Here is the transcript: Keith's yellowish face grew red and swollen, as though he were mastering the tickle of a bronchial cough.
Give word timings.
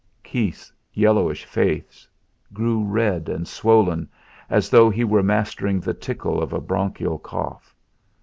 Keith's 0.23 0.73
yellowish 0.91 1.45
face 1.45 2.07
grew 2.51 2.83
red 2.83 3.29
and 3.29 3.47
swollen, 3.47 4.09
as 4.49 4.67
though 4.67 4.89
he 4.89 5.03
were 5.03 5.21
mastering 5.21 5.79
the 5.79 5.93
tickle 5.93 6.41
of 6.41 6.53
a 6.53 6.59
bronchial 6.59 7.19
cough. 7.19 7.75